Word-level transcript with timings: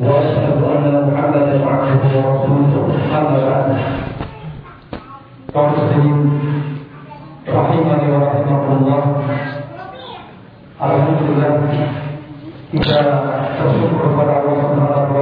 واشهد 0.00 0.62
ان 0.64 0.94
محمدا 1.08 1.56
عبده 1.66 2.12
ورسوله 2.16 2.74
اما 3.18 3.38
بعد 3.48 3.68
kaum 5.50 5.74
muslimin 5.74 6.18
rahimani 7.42 8.06
wa 8.14 8.18
rahimakumullah 8.22 9.02
Alhamdulillah 10.78 11.52
kita 12.70 12.98
bersyukur 13.58 14.14
kepada 14.14 14.46
Allah 14.46 14.54
Subhanahu 14.62 15.13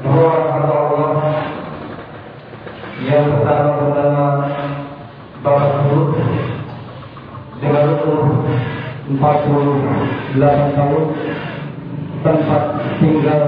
Dua 0.00 0.24
orang 0.24 0.48
hamba 0.48 0.74
Allah 0.80 1.12
yang 3.04 3.24
pertama 3.32 3.70
bernama 3.76 4.26
Bapak 5.44 5.72
Guru 5.84 6.16
dengan 7.60 8.00
umur 8.00 8.24
48 10.30 10.78
tahun 10.78 11.04
tempat 12.22 12.62
tinggal 13.02 13.42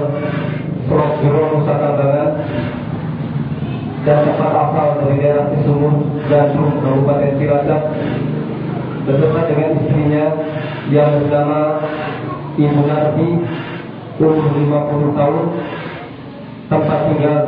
Jero 1.23 1.43
Nusa 1.55 1.73
Kambangan 1.79 2.29
dan 4.03 4.17
tempat 4.27 4.51
asal 4.51 4.87
dari 4.99 5.15
daerah 5.23 5.47
Cisumur, 5.55 5.95
Bandung, 6.27 6.83
Kabupaten 6.83 7.39
Cilacap 7.39 7.81
bersama 9.07 9.39
dengan 9.47 9.69
istrinya 9.79 10.25
yang 10.91 11.23
bernama 11.23 11.59
Ibu 12.59 12.81
Narti 12.83 13.29
umur 14.19 14.47
50 14.51 15.19
tahun 15.19 15.45
tempat 16.67 16.99
tinggal 17.07 17.39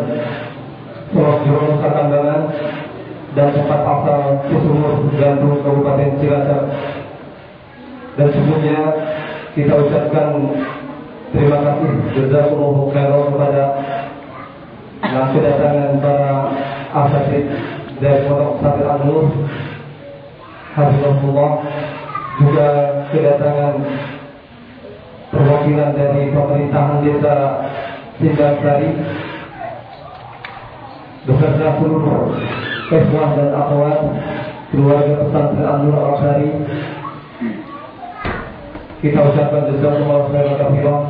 Jero 1.12 1.64
Nusa 1.76 1.90
Kambangan 1.92 2.42
dan 3.36 3.48
tempat 3.52 3.80
asal 3.84 4.22
Cisumur, 4.48 5.12
Bandung, 5.12 5.60
Kabupaten 5.60 6.12
Cilacap. 6.24 6.64
Dan 8.16 8.32
sebelumnya 8.32 8.80
kita 9.56 9.72
ucapkan 9.72 10.36
terima 11.32 11.58
kasih. 11.64 11.92
Jazakumullah 12.12 12.92
khairan 12.92 13.24
kepada 13.32 13.64
yang 15.06 15.28
kedatangan 15.32 15.92
para 16.04 16.32
asatid 16.92 17.46
dari 18.04 18.28
Pondok 18.28 18.60
Pesantren 18.60 18.92
An-Nur 19.00 19.26
Hafizahullah 20.76 21.52
juga 22.36 22.68
kedatangan 23.16 23.76
perwakilan 25.32 25.92
dari 25.96 26.22
pemerintahan 26.36 27.00
desa 27.00 27.36
Sindasari 28.20 28.92
beserta 31.26 31.68
seluruh 31.80 32.36
ikhwan 32.92 33.30
dan 33.40 33.50
akhwat 33.56 34.00
keluarga 34.72 35.14
pesantren 35.24 35.68
An-Nur 35.68 35.96
Al-Asari 35.96 36.52
kita 39.06 39.22
ucapkan 39.22 39.70
jazakumullah 39.70 40.34
khairan 40.34 40.58
katsiran 40.58 41.02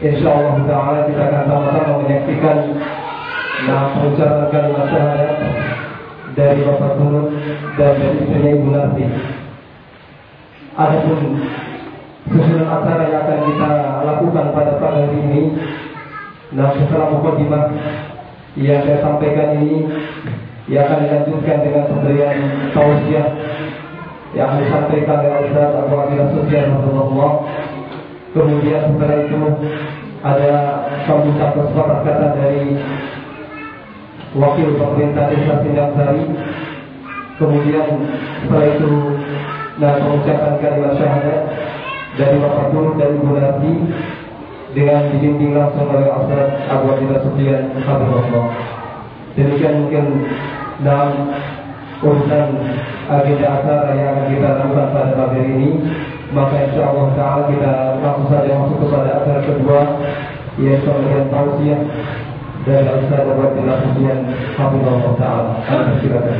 Insyaallah 0.00 0.56
taala 0.66 1.00
kita 1.06 1.22
akan 1.22 1.42
sama-sama 1.46 1.92
menyaksikan 2.02 2.56
nah 3.70 3.94
pengucapan 3.94 4.46
kalimat 4.50 4.84
syahadat 4.90 5.30
dari 6.34 6.64
Bapak 6.66 6.98
Guru 6.98 7.30
dan 7.78 7.92
dari 8.00 8.16
istrinya 8.24 8.50
Ibu 8.56 8.68
Narti. 8.72 9.04
Adapun 10.80 11.20
susunan 12.32 12.66
acara 12.66 13.02
yang 13.06 13.22
akan 13.22 13.38
kita 13.44 13.70
lakukan 14.06 14.46
pada 14.56 14.72
pagi 14.80 14.98
hari 15.04 15.18
ini, 15.20 15.42
nah 16.56 16.72
setelah 16.72 17.12
mukadimah 17.12 17.64
yang 18.56 18.80
saya 18.86 18.98
sampaikan 19.04 19.60
ini, 19.60 19.84
yang 20.72 20.88
akan 20.88 21.04
dilanjutkan 21.04 21.58
dengan 21.60 21.84
pemberian 21.92 22.36
tausiah 22.72 23.28
yang 24.30 24.62
disampaikan 24.62 25.26
oleh 25.26 25.50
Ustaz 25.50 25.70
Abu 25.74 25.94
Abdillah 25.98 26.28
Sufyan 26.34 26.70
Rasulullah 26.70 27.32
Kemudian 28.30 28.94
setelah 28.94 29.26
itu 29.26 29.42
ada 30.22 30.52
sambutan 31.02 31.50
kesepakatan 31.50 32.04
kata 32.06 32.26
dari 32.38 32.78
wakil 34.38 34.68
pemerintah 34.78 35.34
desa 35.34 35.54
Sindang. 35.66 35.90
Kemudian 37.42 37.88
setelah 38.44 38.66
itu 38.70 38.92
dan 39.80 39.94
mengucapkan 40.04 40.54
kalimat 40.62 40.92
syahadat 40.94 41.40
dari 42.20 42.36
Bapak 42.38 42.66
Guru 42.70 42.90
dan 43.00 43.18
Ibu 43.18 43.32
Narti 43.34 43.72
dengan 44.78 45.10
dibimbing 45.10 45.56
langsung 45.58 45.90
oleh 45.90 46.06
Ustaz 46.06 46.70
Abu 46.70 46.86
Abdillah 46.86 47.20
Sufyan 47.26 47.62
Habibullah. 47.82 48.46
Demikian 49.34 49.74
mungkin 49.82 50.04
dalam 50.86 51.34
urusan 52.03 52.47
agenda 53.07 53.47
acara 53.47 53.95
yang 53.95 54.07
akan 54.13 54.25
kita 54.29 54.49
lakukan 54.59 54.87
pada 54.91 55.11
pagi 55.15 55.41
ini 55.41 55.69
maka 56.35 56.55
insya 56.67 56.83
Allah 56.91 57.07
Taala 57.15 57.43
kita 57.47 57.71
langsung 58.03 58.27
saja 58.27 58.51
masuk 58.59 58.77
kepada 58.83 59.09
acara 59.23 59.41
kedua 59.45 59.81
yaitu 60.59 60.87
pemberian 60.87 61.27
tausiah 61.31 61.81
dari 62.65 62.89
Ustaz 62.89 63.21
Abu 63.21 63.41
Abdillah 63.45 63.77
Sufyan 63.85 64.19
Habibullah 64.57 65.13
Taala. 65.19 65.53
Silakan. 66.01 66.39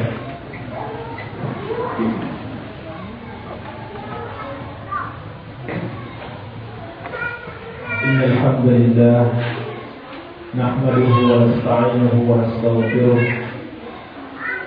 إن 8.05 8.21
الحمد 8.21 8.65
لله 8.69 9.21
نحمده 10.61 11.15
ونستعينه 11.31 12.13
ونستغفره 12.29 13.38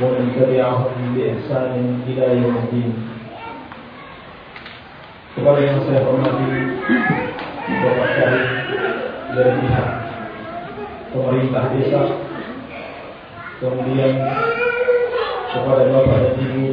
ومن 0.00 0.24
تبعهم 0.36 1.14
بإحسان 1.16 1.72
إلى 2.08 2.24
يوم 2.42 2.56
الدين 2.56 2.92
kepada 5.36 5.60
yang 5.60 5.84
saya 5.84 6.00
hormati 6.00 6.48
Bapak 7.68 8.08
Syarif 8.16 8.48
dari 9.36 9.52
pihak 9.60 9.88
pemerintah 11.12 11.64
desa 11.76 12.02
kemudian 13.60 14.16
kepada 15.52 15.82
Bapak 15.92 16.16
dan 16.24 16.34
Ibu 16.40 16.64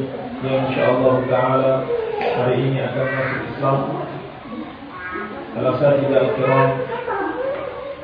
yang 0.48 0.60
insya 0.72 0.84
Allah 0.96 1.16
Ta'ala 1.28 1.74
hari 2.40 2.56
ini 2.64 2.80
akan 2.88 3.08
masuk 3.12 3.42
Islam 3.52 3.80
Al-Asatid 5.60 6.08
al-Kiram 6.08 6.70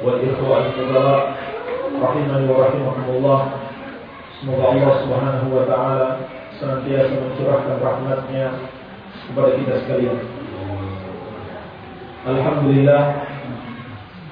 wal 0.04 0.19
ikhwan 0.19 0.60
al-fudala 0.68 1.18
rahimani 2.04 2.46
wa 2.51 2.57
rahimakumullah 2.68 3.62
semoga 4.44 4.76
Allah 4.76 4.93
Subhanahu 5.00 5.46
wa 5.56 5.64
taala 5.64 6.08
senantiasa 6.61 7.17
mencurahkan 7.17 7.81
rahmatnya 7.81 8.46
kepada 9.25 9.50
kita 9.56 9.75
sekalian. 9.81 10.20
Alhamdulillah 12.29 13.02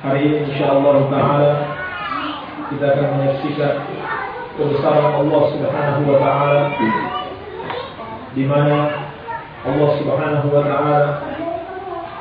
hari 0.05 0.21
ini 0.29 0.37
insyaallah 0.53 1.09
taala 1.09 1.53
kita 2.69 2.85
akan 2.93 3.07
menyaksikan 3.17 3.75
kebesaran 4.61 5.17
Allah 5.17 5.43
Subhanahu 5.57 6.03
wa 6.05 6.19
taala 6.21 6.61
di 8.37 8.45
mana 8.45 9.09
Allah 9.65 9.91
Subhanahu 9.97 10.47
wa 10.53 10.61
taala 10.61 11.01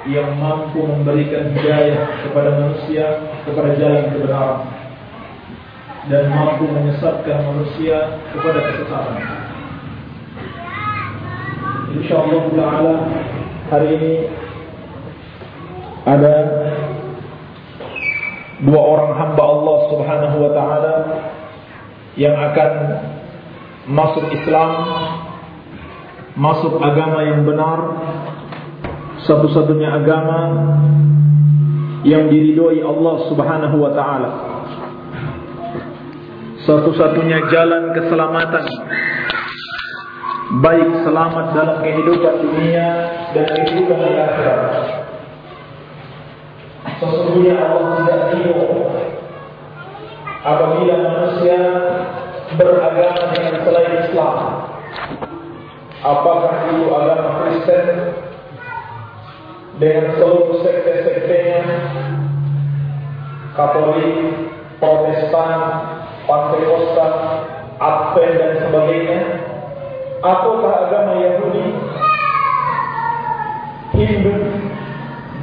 yang 0.07 0.39
mampu 0.39 0.79
memberikan 0.79 1.51
hidayah 1.59 2.23
kepada 2.23 2.55
manusia 2.55 3.19
kepada 3.43 3.75
jalan 3.75 4.15
kebenaran 4.15 4.80
dan 6.09 6.33
mampu 6.33 6.65
menyesatkan 6.65 7.45
manusia 7.45 8.17
kepada 8.33 8.59
kesesatan. 8.73 9.17
Insyaallah 12.01 12.43
taala 12.57 12.95
hari 13.69 13.87
ini 13.99 14.13
ada 16.09 16.35
dua 18.65 18.81
orang 18.81 19.11
hamba 19.13 19.43
Allah 19.45 19.77
Subhanahu 19.93 20.37
wa 20.41 20.51
taala 20.57 20.95
yang 22.17 22.33
akan 22.33 22.71
masuk 23.85 24.25
Islam, 24.33 24.71
masuk 26.33 26.81
agama 26.81 27.19
yang 27.29 27.45
benar, 27.45 27.79
satu-satunya 29.29 30.01
agama 30.01 30.39
yang 32.01 32.25
diridhoi 32.33 32.81
Allah 32.81 33.15
Subhanahu 33.29 33.77
wa 33.77 33.93
taala. 33.93 34.50
Satu-satunya 36.61 37.49
jalan 37.49 37.89
keselamatan 37.97 38.65
baik 40.61 40.89
selamat 41.07 41.45
dalam 41.57 41.77
kehidupan 41.81 42.35
dunia 42.43 42.87
dan 43.33 43.45
kehidupan 43.49 43.97
akhirat. 43.97 44.61
Sesungguhnya 47.01 47.55
Allah 47.55 48.03
tidak 48.03 48.21
ridho 48.35 48.61
apabila 50.45 50.95
manusia 51.01 51.59
beragama 52.59 53.23
dengan 53.33 53.55
selain 53.65 53.93
Islam. 54.05 54.35
Apakah 56.01 56.53
itu 56.69 56.85
agama 56.93 57.29
Kristen 57.41 57.85
dengan 59.81 60.13
seluruh 60.17 60.61
sekte-sektenya, 60.61 61.61
Katolik, 63.53 64.17
Protestan, 64.81 65.61
Pantekosta, 66.31 67.07
Advent 67.75 68.33
dan 68.39 68.51
sebagainya, 68.63 69.19
ataukah 70.23 70.87
agama 70.87 71.19
Yahudi, 71.19 71.75
Hindu, 73.99 74.35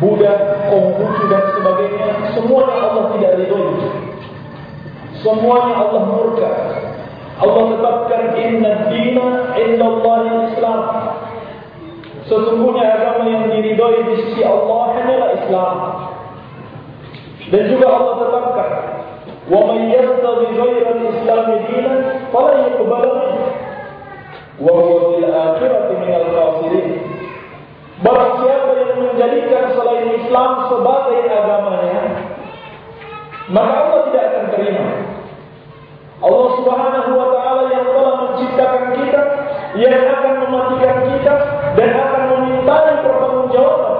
Buddha, 0.01 0.33
Konghucu 0.73 1.29
dan 1.29 1.45
sebagainya, 1.61 2.09
semuanya 2.33 2.77
Allah 2.89 3.05
tidak 3.21 3.37
ridhoi. 3.37 3.77
Semuanya 5.21 5.75
Allah 5.77 6.03
murka. 6.09 6.53
Allah 7.37 7.65
tetapkan 7.69 8.23
inna 8.41 8.73
dina 8.89 9.27
inna 9.61 9.85
Allah 9.85 10.21
Islam. 10.49 10.83
Sesungguhnya 12.25 12.97
agama 12.97 13.29
yang 13.29 13.45
diridhoi 13.53 14.09
di 14.09 14.15
sisi 14.25 14.41
Allah 14.41 14.97
hanyalah 14.97 15.31
Islam. 15.37 15.77
Dan 17.53 17.63
juga 17.77 17.87
Allah 17.93 18.15
tetapkan 18.25 18.98
ghayra 19.49 20.89
al-islam 20.93 21.47
dinan 21.69 22.01
fala 22.29 22.55
yuqbal 22.69 23.07
minhu 23.17 23.45
wa 24.61 24.73
huwa 24.77 25.01
fil 25.17 25.27
akhirati 25.33 25.95
minal 26.03 26.29
khasirin. 26.37 26.89
Barang 27.99 28.33
siapa 28.45 28.71
yang 28.79 28.93
menjadikan 29.03 29.65
selain 29.75 30.07
Islam 30.23 30.51
sebagai 30.71 31.21
agamanya, 31.27 32.03
maka 33.51 33.75
Allah 33.75 34.01
tidak 34.07 34.25
akan 34.31 34.45
terima. 34.55 34.87
Allah 36.19 36.49
Subhanahu 36.63 37.11
wa 37.15 37.27
taala 37.35 37.63
yang 37.75 37.87
telah 37.91 38.15
menciptakan 38.23 38.85
kita, 39.03 39.23
yang 39.83 39.99
akan 40.15 40.35
mematikan 40.47 40.97
kita 41.11 41.35
dan 41.75 41.91
akan 41.95 42.23
pertanggungjawaban. 43.03 43.95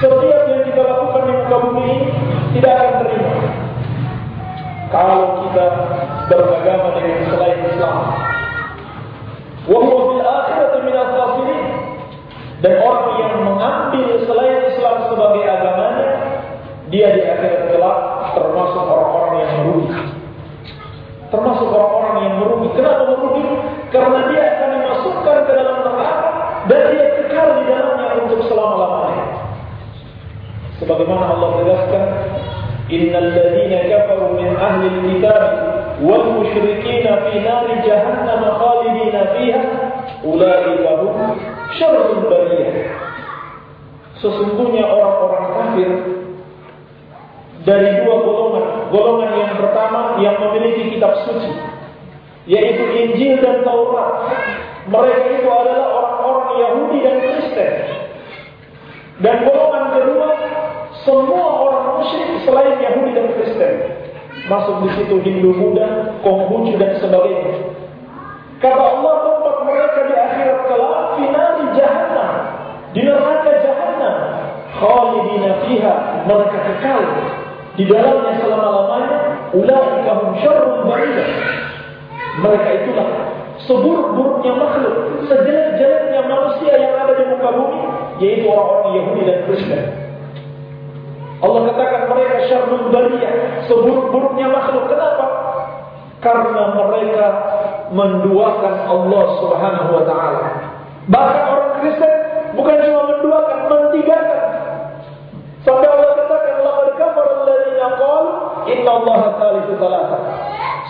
Setiap 0.00 0.42
yang 0.48 0.62
kita 0.64 0.80
lakukan 0.80 1.22
di 1.28 1.32
muka 1.36 1.56
bumi 1.60 1.82
ini 1.84 2.08
tidak 2.56 2.72
akan 2.80 2.94
terima. 3.04 3.34
Kalau 4.90 5.46
kita 5.46 5.66
beragama 6.26 6.98
dengan 6.98 7.30
selain 7.30 7.62
Islam. 7.62 7.96
Wa 9.70 9.78
huwa 9.86 10.00
fil 10.10 10.24
akhirati 10.26 10.78
minal 10.82 11.10
khasirin. 11.14 11.62
Dan 12.60 12.74
orang 12.82 13.08
yang 13.22 13.34
mengambil 13.46 14.08
selain 14.26 14.58
Islam 14.68 14.96
sebagai 15.08 15.42
agamanya, 15.46 16.08
dia 16.90 17.08
di 17.14 17.22
akhirat 17.22 17.72
kelak 17.72 17.98
termasuk 18.34 18.84
orang-orang 18.84 19.34
yang 19.40 19.50
merugi. 19.62 19.88
Termasuk 21.30 21.68
orang-orang 21.70 22.14
yang 22.26 22.34
merugi. 22.42 22.68
Kenapa 22.74 23.02
merugi? 23.14 23.44
Karena 23.94 24.18
dia 24.26 24.42
akan 24.42 24.68
dimasukkan 24.74 25.36
ke 25.46 25.52
dalam 25.54 25.76
neraka 25.86 26.18
dan 26.66 26.80
dia 26.90 27.04
kekal 27.14 27.46
di 27.56 27.64
dalamnya 27.70 28.08
untuk 28.26 28.40
selama-lamanya. 28.50 29.26
Sebagaimana 30.82 31.24
Allah 31.30 31.48
tegaskan, 31.62 32.04
Innal 32.90 33.30
ladzina 33.30 33.86
kafaru 33.86 34.34
wal 36.00 36.24
musyrikin 36.40 37.04
fi 37.04 37.34
nari 37.44 37.74
jahannam 37.84 38.42
khalidina 38.56 39.22
fiha 39.36 39.62
ulaika 40.24 40.90
hum 41.04 41.16
syarrul 41.76 42.24
bariyah. 42.24 42.88
Sesungguhnya 44.20 44.84
orang-orang 44.84 45.46
kafir 45.56 45.90
dari 47.64 47.88
dua 48.04 48.16
golongan. 48.20 48.66
Golongan 48.92 49.30
yang 49.36 49.52
pertama 49.56 50.20
yang 50.20 50.36
memiliki 50.40 50.96
kitab 50.96 51.24
suci, 51.24 51.52
yaitu 52.48 52.84
Injil 52.84 53.40
dan 53.40 53.64
Taurat. 53.64 54.28
Mereka 54.90 55.24
itu 55.40 55.48
adalah 55.48 55.88
orang-orang 55.92 56.48
Yahudi 56.56 56.98
dan 57.04 57.16
Kristen. 57.20 57.72
Dan 59.20 59.36
golongan 59.44 59.84
kedua, 59.92 60.28
semua 61.04 61.46
orang 61.68 61.84
musyrik 62.00 62.40
selain 62.48 62.76
Yahudi 62.80 63.10
dan 63.12 63.26
Kristen. 63.36 63.99
Masuk 64.46 64.76
di 64.86 64.88
situ 64.98 65.16
Hindu, 65.22 65.54
Buddha, 65.54 66.18
Konghucu 66.26 66.74
dan 66.78 66.98
sebagainya. 66.98 67.70
Kata 68.60 68.82
Allah 68.82 69.14
tempat 69.24 69.56
mereka 69.64 70.00
di 70.04 70.14
akhirat 70.14 70.60
kelak 70.68 70.98
finali 71.16 71.64
jahannam, 71.78 72.30
di 72.92 73.00
neraka 73.06 73.52
jahannam. 73.62 74.16
Khalidina 74.70 75.50
fiha, 75.66 75.94
mereka 76.24 76.58
kekal 76.66 77.02
di 77.80 77.88
dalamnya 77.88 78.36
selama-lamanya 78.42 79.18
ulaika 79.56 80.10
hum 80.20 80.30
syarrul 80.42 80.84
bariyah 80.84 81.28
mereka 82.44 82.68
itulah 82.82 83.08
seburuk-buruknya 83.64 84.52
makhluk 84.52 84.96
sejelek-jeleknya 85.30 86.20
manusia 86.28 86.72
yang 86.76 86.94
ada 87.00 87.12
di 87.16 87.24
muka 87.30 87.48
bumi 87.56 87.82
yaitu 88.20 88.46
orang-orang 88.52 88.92
Yahudi 89.00 89.22
dan 89.24 89.38
Kristen 89.46 89.82
Allah 91.40 91.60
katakan 91.72 92.02
mereka 92.12 92.36
syarrul 92.52 92.92
bariyah 92.92 93.64
seburuk-buruknya 93.64 94.46
makhluk 94.52 94.84
kenapa 94.92 95.26
karena 96.20 96.62
mereka 96.76 97.26
menduakan 97.96 98.74
Allah 98.84 99.24
Subhanahu 99.40 99.90
wa 99.96 100.04
taala 100.04 100.40
bahkan 101.08 101.42
orang 101.48 101.72
Kristen 101.80 102.14
bukan 102.52 102.76
cuma 102.84 103.00
menduakan 103.08 103.58
mentigakan 103.72 104.42
sampai 105.64 105.88
Allah 105.88 106.08
katakan 106.12 106.56
laqad 106.60 106.88
kafara 107.00 107.30
alladziina 107.40 107.88
qalu 107.96 108.30
inna 108.68 108.90
allaha 108.90 109.28
thalithu 109.40 109.74
thalatha. 109.80 110.18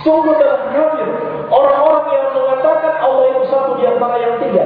Sungguh 0.01 0.33
dalam 0.41 0.73
kafir 0.73 1.09
orang-orang 1.53 2.07
yang 2.09 2.29
mengatakan 2.33 2.95
Allah 3.05 3.25
itu 3.37 3.43
satu 3.53 3.71
di 3.77 3.85
antara 3.85 4.17
yang 4.17 4.35
tiga. 4.41 4.65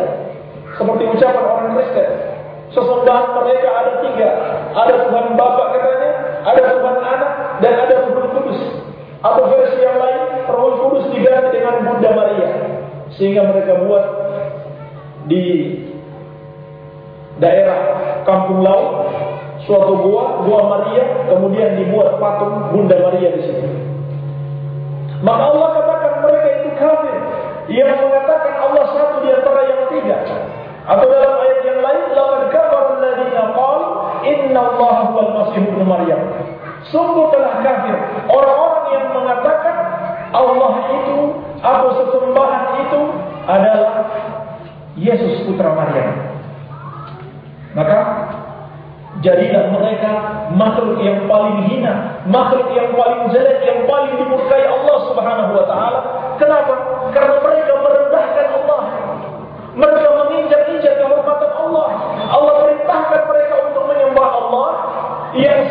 Seperti 0.74 1.02
ucapan 1.10 1.42
orang 1.42 1.68
Kristen. 1.78 2.33
Sesembahan 2.74 3.26
mereka 3.38 3.68
ada 3.70 3.92
tiga. 4.02 4.28
Ada 4.74 4.94
Tuhan 5.06 5.26
Bapa 5.38 5.64
katanya, 5.78 6.10
ada 6.42 6.62
Tuhan 6.74 6.96
Anak, 6.98 7.32
dan 7.62 7.72
ada 7.86 7.94
Tuhan 8.10 8.26
Kudus. 8.34 8.60
Atau 9.22 9.46
versi 9.46 9.78
yang 9.78 9.96
lain, 10.02 10.20
Roh 10.50 10.72
Kudus 10.82 11.06
diganti 11.14 11.54
dengan 11.54 11.86
Bunda 11.86 12.10
Maria. 12.10 12.48
Sehingga 13.14 13.46
mereka 13.46 13.78
buat 13.86 14.04
di 15.30 15.44
daerah 17.38 17.80
Kampung 18.26 18.66
Laut 18.66 19.06
suatu 19.64 19.94
gua, 20.02 20.44
gua 20.44 20.60
Maria, 20.66 21.30
kemudian 21.30 21.78
dibuat 21.78 22.18
patung 22.18 22.74
Bunda 22.74 22.98
Maria 22.98 23.38
di 23.38 23.42
situ. 23.46 23.68
Maka 25.24 25.42
Allah 25.46 25.68
katakan 25.78 26.12
mereka 26.20 26.48
itu 26.60 26.70
kafir 26.76 27.16
yang 27.72 27.96
mengatakan 27.96 28.52
Allah 28.60 28.84
satu 28.92 29.16
di 29.24 29.30
antara 29.32 29.60
yang 29.64 29.82
tiga. 29.88 30.16
Atau 30.84 31.06
dalam 31.08 31.34
ayat 31.40 31.60
yang 31.64 31.80
lain, 31.80 32.02
laqad 32.12 32.42
kafara 32.52 32.88
alladziina 33.00 33.44
qalu 33.56 33.86
inna 34.28 34.60
Allah 34.60 34.96
huwal 35.08 35.30
masih 35.32 35.64
ibnu 35.64 35.84
Maryam. 35.84 36.20
Sungguh 36.92 37.32
telah 37.32 37.64
kafir 37.64 37.96
orang-orang 38.28 38.84
yang 38.92 39.06
mengatakan 39.16 39.76
Allah 40.36 40.72
itu 40.92 41.18
atau 41.64 41.88
sesembahan 41.96 42.64
itu 42.84 43.00
adalah 43.48 43.94
Yesus 45.00 45.48
putra 45.48 45.72
Maryam. 45.72 46.12
Maka 47.74 47.98
jadilah 49.24 49.72
mereka 49.72 50.10
makhluk 50.54 51.00
yang 51.00 51.24
paling 51.26 51.66
hina, 51.66 52.22
makhluk 52.28 52.70
yang 52.76 52.92
paling 52.94 53.32
jelek, 53.32 53.64
yang 53.64 53.88
paling 53.88 54.14
dimurkai 54.20 54.68
Allah 54.68 54.96
Subhanahu 55.10 55.52
wa 55.56 55.64
taala. 55.66 56.00
Kenapa? 56.36 56.74
Karena 57.10 57.36
mereka 57.40 57.72
merendahkan 57.80 58.46
Allah. 58.62 58.80
Mereka 59.74 60.06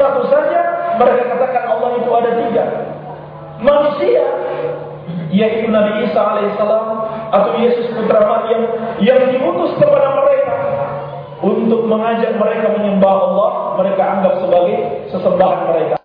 satu 0.04 0.28
saja 0.28 0.60
mereka 1.00 1.32
katakan 1.32 1.64
Allah 1.72 1.90
itu 1.96 2.10
ada 2.12 2.32
tiga. 2.44 2.66
Manusia 3.64 4.24
yaitu 5.32 5.72
Nabi 5.72 6.06
Isa 6.06 6.20
alaihissalam 6.20 6.86
atau 7.34 7.52
Yesus 7.58 7.90
putra 7.96 8.22
Maryam 8.22 8.62
yang 9.02 9.32
diutus 9.34 9.74
kepada 9.82 10.14
mereka 10.20 10.56
untuk 11.44 11.88
mengajak 11.90 12.38
mereka 12.38 12.72
menyembah 12.78 13.14
Allah, 13.32 13.52
mereka 13.82 14.04
anggap 14.04 14.34
sebagai 14.46 15.10
sesembahan 15.12 15.60
mereka. 15.74 16.03